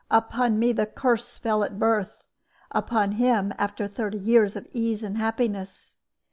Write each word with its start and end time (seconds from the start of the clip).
Upon 0.09 0.57
me 0.57 0.71
the 0.73 0.87
curse 0.87 1.37
fell 1.37 1.63
at 1.63 1.77
birth; 1.77 2.23
upon 2.71 3.11
him, 3.11 3.53
after 3.59 3.85
thirty 3.87 4.17
years 4.17 4.55
of 4.55 4.67
ease 4.73 5.03
and 5.03 5.15
happiness. 5.15 5.93